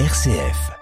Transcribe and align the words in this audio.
RCF. 0.00 0.72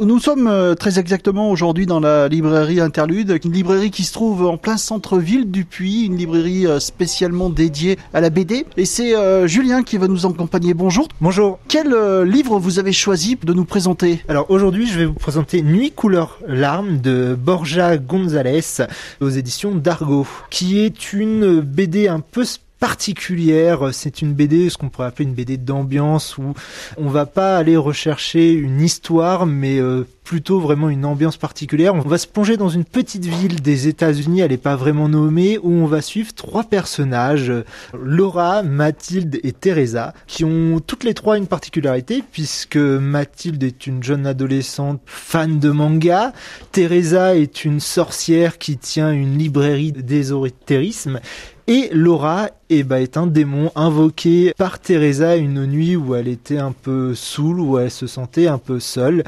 Nous 0.00 0.18
sommes 0.18 0.48
euh, 0.48 0.74
très 0.74 0.98
exactement 0.98 1.48
aujourd'hui 1.48 1.86
dans 1.86 2.00
la 2.00 2.26
librairie 2.26 2.80
Interlude, 2.80 3.38
une 3.44 3.52
librairie 3.52 3.92
qui 3.92 4.02
se 4.02 4.12
trouve 4.12 4.46
en 4.46 4.56
plein 4.56 4.76
centre-ville 4.76 5.48
du 5.48 5.64
Puy, 5.64 6.06
une 6.06 6.16
librairie 6.16 6.66
euh, 6.66 6.80
spécialement 6.80 7.50
dédiée 7.50 8.00
à 8.12 8.20
la 8.20 8.30
BD. 8.30 8.66
Et 8.76 8.84
c'est 8.84 9.14
euh, 9.14 9.46
Julien 9.46 9.84
qui 9.84 9.96
va 9.96 10.08
nous 10.08 10.26
accompagner. 10.26 10.74
Bonjour. 10.74 11.06
Bonjour. 11.20 11.60
Quel 11.68 11.92
euh, 11.92 12.24
livre 12.24 12.58
vous 12.58 12.80
avez 12.80 12.92
choisi 12.92 13.38
de 13.40 13.52
nous 13.52 13.64
présenter? 13.64 14.24
Alors 14.26 14.50
aujourd'hui, 14.50 14.88
je 14.88 14.98
vais 14.98 15.06
vous 15.06 15.12
présenter 15.12 15.62
Nuit 15.62 15.92
couleur 15.92 16.40
larme 16.48 17.00
de 17.00 17.36
Borja 17.38 17.96
González 17.96 18.82
aux 19.20 19.30
éditions 19.30 19.72
d'Argo, 19.72 20.26
qui 20.50 20.80
est 20.80 21.12
une 21.12 21.60
BD 21.60 22.08
un 22.08 22.18
peu 22.18 22.44
particulière. 22.82 23.90
C'est 23.92 24.22
une 24.22 24.32
BD, 24.32 24.68
ce 24.68 24.76
qu'on 24.76 24.88
pourrait 24.88 25.06
appeler 25.06 25.28
une 25.28 25.34
BD 25.34 25.56
d'ambiance 25.56 26.36
où 26.36 26.52
on 26.96 27.10
va 27.10 27.26
pas 27.26 27.56
aller 27.56 27.76
rechercher 27.76 28.50
une 28.50 28.80
histoire, 28.80 29.46
mais 29.46 29.78
euh, 29.78 30.04
plutôt 30.24 30.60
vraiment 30.60 30.88
une 30.88 31.04
ambiance 31.04 31.36
particulière. 31.36 31.94
On 31.94 32.00
va 32.00 32.18
se 32.18 32.26
plonger 32.26 32.56
dans 32.56 32.68
une 32.68 32.84
petite 32.84 33.24
ville 33.24 33.60
des 33.60 33.88
États-Unis, 33.88 34.40
elle 34.40 34.50
n'est 34.50 34.56
pas 34.56 34.76
vraiment 34.76 35.08
nommée, 35.08 35.58
où 35.62 35.70
on 35.70 35.86
va 35.86 36.00
suivre 36.00 36.32
trois 36.32 36.64
personnages, 36.64 37.52
Laura, 37.92 38.62
Mathilde 38.62 39.40
et 39.42 39.52
Teresa, 39.52 40.14
qui 40.26 40.44
ont 40.44 40.80
toutes 40.84 41.04
les 41.04 41.14
trois 41.14 41.38
une 41.38 41.46
particularité, 41.46 42.22
puisque 42.32 42.76
Mathilde 42.76 43.62
est 43.62 43.86
une 43.86 44.02
jeune 44.02 44.26
adolescente 44.26 45.00
fan 45.06 45.58
de 45.58 45.70
manga, 45.70 46.32
Teresa 46.70 47.36
est 47.36 47.64
une 47.64 47.80
sorcière 47.80 48.58
qui 48.58 48.76
tient 48.76 49.12
une 49.12 49.38
librairie 49.38 49.92
d'ésotérisme, 49.92 51.20
et 51.66 51.90
Laura 51.92 52.48
eh 52.70 52.82
ben, 52.82 52.96
est 52.96 53.16
un 53.16 53.26
démon 53.26 53.70
invoqué 53.76 54.52
par 54.56 54.78
Teresa 54.80 55.36
une 55.36 55.66
nuit 55.66 55.94
où 55.94 56.14
elle 56.14 56.26
était 56.26 56.58
un 56.58 56.72
peu 56.72 57.14
saoule, 57.14 57.60
où 57.60 57.78
elle 57.78 57.90
se 57.90 58.06
sentait 58.06 58.46
un 58.46 58.58
peu 58.58 58.80
seule. 58.80 59.24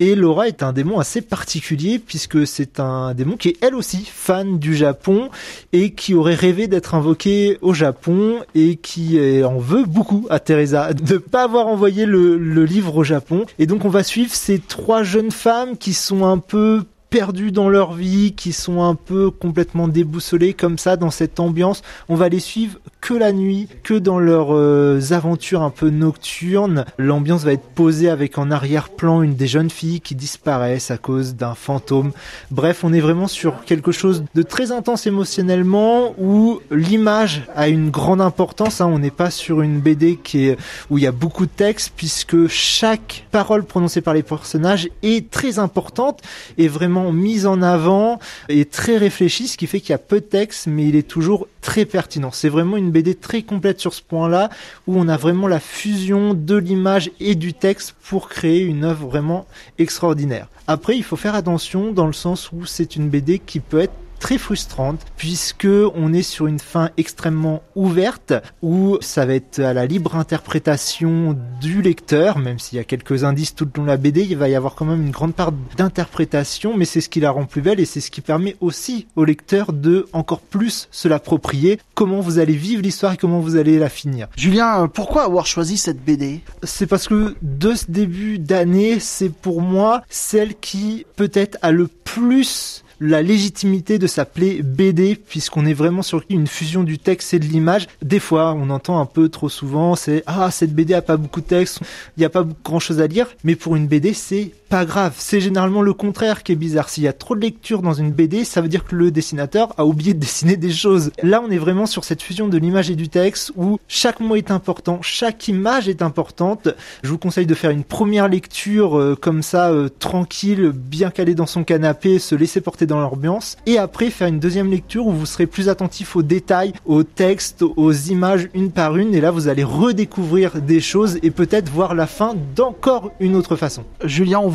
Et 0.00 0.14
Laura 0.14 0.48
est 0.48 0.62
un 0.62 0.72
démon 0.72 0.98
assez 0.98 1.20
particulier 1.20 1.98
puisque 1.98 2.46
c'est 2.46 2.80
un 2.80 3.14
démon 3.14 3.36
qui 3.36 3.50
est 3.50 3.56
elle 3.62 3.74
aussi 3.74 4.04
fan 4.04 4.58
du 4.58 4.74
Japon 4.74 5.30
et 5.72 5.90
qui 5.90 6.14
aurait 6.14 6.34
rêvé 6.34 6.66
d'être 6.66 6.94
invoqué 6.94 7.58
au 7.60 7.74
Japon 7.74 8.40
et 8.54 8.76
qui 8.76 9.18
en 9.44 9.58
veut 9.58 9.84
beaucoup 9.84 10.26
à 10.30 10.40
Teresa 10.40 10.92
de 10.92 11.14
ne 11.14 11.18
pas 11.18 11.44
avoir 11.44 11.68
envoyé 11.68 12.06
le 12.06 12.64
livre 12.64 12.96
au 12.96 13.04
Japon. 13.04 13.46
Et 13.58 13.66
donc 13.66 13.84
on 13.84 13.90
va 13.90 14.02
suivre 14.02 14.34
ces 14.34 14.58
trois 14.58 15.02
jeunes 15.02 15.30
femmes 15.30 15.76
qui 15.76 15.92
sont 15.92 16.24
un 16.24 16.38
peu 16.38 16.82
perdus 17.16 17.50
dans 17.50 17.70
leur 17.70 17.94
vie, 17.94 18.34
qui 18.34 18.52
sont 18.52 18.82
un 18.82 18.94
peu 18.94 19.30
complètement 19.30 19.88
déboussolés 19.88 20.52
comme 20.52 20.76
ça 20.76 20.98
dans 20.98 21.10
cette 21.10 21.40
ambiance. 21.40 21.80
On 22.10 22.14
va 22.14 22.28
les 22.28 22.40
suivre 22.40 22.78
que 23.00 23.14
la 23.14 23.32
nuit, 23.32 23.68
que 23.84 23.94
dans 23.94 24.18
leurs 24.18 24.54
euh, 24.54 25.00
aventures 25.12 25.62
un 25.62 25.70
peu 25.70 25.88
nocturnes. 25.88 26.84
L'ambiance 26.98 27.44
va 27.44 27.52
être 27.52 27.68
posée 27.74 28.10
avec 28.10 28.36
en 28.36 28.50
arrière-plan 28.50 29.22
une 29.22 29.34
des 29.34 29.46
jeunes 29.46 29.70
filles 29.70 30.00
qui 30.00 30.14
disparaissent 30.14 30.90
à 30.90 30.98
cause 30.98 31.36
d'un 31.36 31.54
fantôme. 31.54 32.12
Bref, 32.50 32.84
on 32.84 32.92
est 32.92 33.00
vraiment 33.00 33.28
sur 33.28 33.64
quelque 33.64 33.92
chose 33.92 34.24
de 34.34 34.42
très 34.42 34.72
intense 34.72 35.06
émotionnellement 35.06 36.14
où 36.18 36.60
l'image 36.70 37.46
a 37.54 37.68
une 37.68 37.90
grande 37.90 38.20
importance. 38.20 38.80
Hein. 38.80 38.90
On 38.92 38.98
n'est 38.98 39.10
pas 39.10 39.30
sur 39.30 39.62
une 39.62 39.78
BD 39.80 40.18
qui 40.22 40.48
est, 40.48 40.58
où 40.90 40.98
il 40.98 41.04
y 41.04 41.06
a 41.06 41.12
beaucoup 41.12 41.46
de 41.46 41.50
texte 41.50 41.92
puisque 41.96 42.48
chaque 42.48 43.24
parole 43.30 43.64
prononcée 43.64 44.00
par 44.00 44.12
les 44.12 44.24
personnages 44.24 44.88
est 45.02 45.30
très 45.30 45.58
importante 45.58 46.20
et 46.58 46.68
vraiment 46.68 47.05
mise 47.12 47.46
en 47.46 47.62
avant 47.62 48.18
et 48.48 48.64
très 48.64 48.96
réfléchi, 48.96 49.48
ce 49.48 49.56
qui 49.56 49.66
fait 49.66 49.80
qu'il 49.80 49.90
y 49.90 49.94
a 49.94 49.98
peu 49.98 50.20
de 50.20 50.26
texte, 50.26 50.66
mais 50.66 50.86
il 50.86 50.96
est 50.96 51.06
toujours 51.06 51.48
très 51.60 51.84
pertinent. 51.84 52.30
C'est 52.32 52.48
vraiment 52.48 52.76
une 52.76 52.90
BD 52.90 53.14
très 53.14 53.42
complète 53.42 53.80
sur 53.80 53.94
ce 53.94 54.02
point-là, 54.02 54.50
où 54.86 54.98
on 54.98 55.08
a 55.08 55.16
vraiment 55.16 55.48
la 55.48 55.60
fusion 55.60 56.34
de 56.34 56.56
l'image 56.56 57.10
et 57.20 57.34
du 57.34 57.54
texte 57.54 57.94
pour 58.08 58.28
créer 58.28 58.60
une 58.60 58.84
œuvre 58.84 59.08
vraiment 59.08 59.46
extraordinaire. 59.78 60.48
Après, 60.66 60.96
il 60.96 61.04
faut 61.04 61.16
faire 61.16 61.34
attention 61.34 61.92
dans 61.92 62.06
le 62.06 62.12
sens 62.12 62.50
où 62.52 62.64
c'est 62.64 62.96
une 62.96 63.08
BD 63.08 63.38
qui 63.38 63.60
peut 63.60 63.80
être 63.80 63.94
très 64.18 64.38
frustrante 64.38 65.00
puisque 65.16 65.68
on 65.94 66.12
est 66.12 66.22
sur 66.22 66.46
une 66.46 66.58
fin 66.58 66.90
extrêmement 66.96 67.62
ouverte 67.74 68.32
où 68.62 68.98
ça 69.00 69.26
va 69.26 69.34
être 69.34 69.58
à 69.60 69.72
la 69.72 69.86
libre 69.86 70.16
interprétation 70.16 71.36
du 71.60 71.82
lecteur 71.82 72.38
même 72.38 72.58
s'il 72.58 72.76
y 72.76 72.80
a 72.80 72.84
quelques 72.84 73.24
indices 73.24 73.54
tout 73.54 73.64
le 73.64 73.70
long 73.76 73.82
de 73.84 73.88
la 73.88 73.96
BD 73.96 74.22
il 74.22 74.36
va 74.36 74.48
y 74.48 74.54
avoir 74.54 74.74
quand 74.74 74.84
même 74.84 75.02
une 75.02 75.10
grande 75.10 75.34
part 75.34 75.52
d'interprétation 75.76 76.76
mais 76.76 76.84
c'est 76.84 77.00
ce 77.00 77.08
qui 77.08 77.20
la 77.20 77.30
rend 77.30 77.44
plus 77.44 77.62
belle 77.62 77.80
et 77.80 77.84
c'est 77.84 78.00
ce 78.00 78.10
qui 78.10 78.20
permet 78.20 78.56
aussi 78.60 79.06
au 79.16 79.24
lecteur 79.24 79.72
de 79.72 80.06
encore 80.12 80.40
plus 80.40 80.88
se 80.90 81.08
l'approprier. 81.08 81.78
Comment 81.94 82.20
vous 82.20 82.38
allez 82.38 82.54
vivre 82.54 82.82
l'histoire 82.82 83.12
et 83.14 83.16
comment 83.16 83.40
vous 83.40 83.56
allez 83.56 83.78
la 83.78 83.88
finir. 83.88 84.28
Julien, 84.36 84.88
pourquoi 84.88 85.24
avoir 85.24 85.46
choisi 85.46 85.76
cette 85.76 86.04
BD 86.04 86.40
c'est 86.62 86.86
parce 86.86 87.08
que 87.08 87.36
de 87.42 87.74
ce 87.74 87.90
début 87.90 88.38
d'année 88.38 89.00
c'est 89.00 89.30
pour 89.30 89.62
moi 89.62 90.02
celle 90.08 90.54
qui 90.56 91.06
peut-être 91.16 91.58
a 91.62 91.72
le 91.72 91.88
plus 91.88 92.84
la 93.00 93.22
légitimité 93.22 93.98
de 93.98 94.06
s'appeler 94.06 94.62
BD 94.62 95.16
puisqu'on 95.16 95.66
est 95.66 95.74
vraiment 95.74 96.02
sur 96.02 96.22
une 96.30 96.46
fusion 96.46 96.82
du 96.82 96.98
texte 96.98 97.34
et 97.34 97.38
de 97.38 97.44
l'image. 97.44 97.86
Des 98.02 98.20
fois, 98.20 98.54
on 98.54 98.70
entend 98.70 99.00
un 99.00 99.06
peu 99.06 99.28
trop 99.28 99.48
souvent, 99.48 99.96
c'est 99.96 100.22
ah 100.26 100.50
cette 100.50 100.74
BD 100.74 100.94
a 100.94 101.02
pas 101.02 101.16
beaucoup 101.16 101.40
de 101.40 101.46
texte, 101.46 101.80
il 102.16 102.20
n'y 102.20 102.26
a 102.26 102.30
pas 102.30 102.46
grand 102.64 102.80
chose 102.80 103.00
à 103.00 103.06
lire, 103.06 103.28
mais 103.44 103.56
pour 103.56 103.76
une 103.76 103.86
BD 103.86 104.12
c'est 104.12 104.52
pas 104.68 104.84
grave. 104.84 105.14
C'est 105.16 105.40
généralement 105.40 105.82
le 105.82 105.92
contraire 105.92 106.42
qui 106.42 106.52
est 106.52 106.56
bizarre. 106.56 106.88
S'il 106.88 107.04
y 107.04 107.08
a 107.08 107.12
trop 107.12 107.34
de 107.34 107.40
lecture 107.40 107.82
dans 107.82 107.92
une 107.92 108.10
BD, 108.10 108.44
ça 108.44 108.60
veut 108.60 108.68
dire 108.68 108.84
que 108.84 108.96
le 108.96 109.10
dessinateur 109.10 109.72
a 109.78 109.86
oublié 109.86 110.14
de 110.14 110.18
dessiner 110.18 110.56
des 110.56 110.72
choses. 110.72 111.12
Là, 111.22 111.42
on 111.46 111.50
est 111.50 111.58
vraiment 111.58 111.86
sur 111.86 112.04
cette 112.04 112.22
fusion 112.22 112.48
de 112.48 112.58
l'image 112.58 112.90
et 112.90 112.96
du 112.96 113.08
texte 113.08 113.52
où 113.56 113.78
chaque 113.88 114.20
mot 114.20 114.36
est 114.36 114.50
important, 114.50 114.98
chaque 115.02 115.48
image 115.48 115.88
est 115.88 116.02
importante. 116.02 116.68
Je 117.02 117.08
vous 117.08 117.18
conseille 117.18 117.46
de 117.46 117.54
faire 117.54 117.70
une 117.70 117.84
première 117.84 118.28
lecture 118.28 118.98
euh, 118.98 119.16
comme 119.20 119.42
ça, 119.42 119.70
euh, 119.70 119.88
tranquille, 119.88 120.72
bien 120.74 121.10
calé 121.10 121.34
dans 121.34 121.46
son 121.46 121.64
canapé, 121.64 122.18
se 122.18 122.34
laisser 122.34 122.60
porter 122.60 122.86
dans 122.86 123.00
l'ambiance, 123.00 123.56
et 123.66 123.78
après 123.78 124.10
faire 124.10 124.28
une 124.28 124.40
deuxième 124.40 124.70
lecture 124.70 125.06
où 125.06 125.12
vous 125.12 125.26
serez 125.26 125.46
plus 125.46 125.68
attentif 125.68 126.16
aux 126.16 126.22
détails, 126.22 126.72
aux 126.84 127.02
textes, 127.02 127.62
aux 127.62 127.92
images 127.92 128.48
une 128.54 128.70
par 128.70 128.96
une, 128.96 129.14
et 129.14 129.20
là 129.20 129.30
vous 129.30 129.48
allez 129.48 129.64
redécouvrir 129.64 130.60
des 130.60 130.80
choses 130.80 131.18
et 131.22 131.30
peut-être 131.30 131.70
voir 131.70 131.94
la 131.94 132.06
fin 132.06 132.34
d'encore 132.54 133.12
une 133.20 133.36
autre 133.36 133.56
façon. 133.56 133.84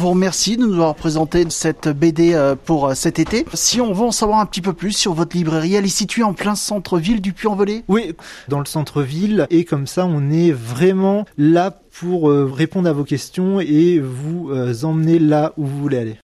Vous 0.02 0.10
remercie 0.10 0.58
de 0.58 0.66
nous 0.66 0.74
avoir 0.74 0.96
présenté 0.96 1.46
cette 1.50 1.88
BD 1.88 2.34
euh, 2.34 2.56
pour 2.56 2.88
euh, 2.88 2.94
cet 2.96 3.20
été. 3.20 3.46
Si 3.54 3.80
on 3.80 3.94
veut 3.94 4.06
en 4.06 4.12
savoir 4.12 4.40
un 4.40 4.48
petit 4.48 4.62
peu 4.62 4.74
plus 4.74 4.94
sur 4.94 5.14
votre 5.14 5.38
librairie, 5.38 5.76
elle 5.76 5.86
est 5.86 5.90
située 5.90 6.24
en 6.24 6.34
plein 6.34 6.56
centre-ville 6.56 7.22
du 7.22 7.34
Puy-en-Velay 7.34 7.84
Oui, 7.88 8.16
dans 8.48 8.58
le 8.58 8.66
centre-ville, 8.66 9.46
et 9.52 9.64
comme 9.64 9.86
ça 9.86 10.08
on 10.08 10.32
est 10.32 10.52
vraiment 10.52 11.26
là 11.38 11.70
pour 12.00 12.32
euh, 12.32 12.52
répondre 12.52 12.90
à 12.90 12.94
vos 12.94 13.04
questions 13.04 13.60
et 13.60 14.00
vous 14.00 14.50
emmener 14.84 15.20
là 15.20 15.54
où 15.58 15.66
vous 15.68 15.78
voulez 15.78 15.98
aller. 16.00 16.18